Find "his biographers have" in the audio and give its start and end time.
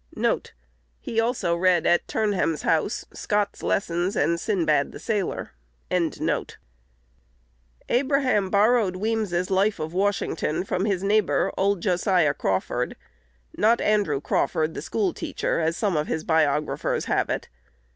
16.07-17.29